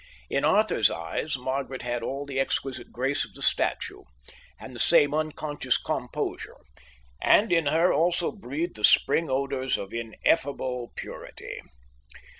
In 0.31 0.43
Arthur's 0.43 0.89
eyes 0.89 1.37
Margaret 1.37 1.83
had 1.83 2.01
all 2.01 2.25
the 2.25 2.39
exquisite 2.39 2.91
grace 2.91 3.23
of 3.23 3.35
the 3.35 3.43
statue, 3.43 4.01
and 4.59 4.73
the 4.73 4.79
same 4.79 5.13
unconscious 5.13 5.77
composure; 5.77 6.57
and 7.21 7.51
in 7.51 7.67
her 7.67 7.93
also 7.93 8.31
breathed 8.31 8.77
the 8.77 8.83
spring 8.83 9.29
odours 9.29 9.77
of 9.77 9.93
ineffable 9.93 10.91
purity. 10.95 11.61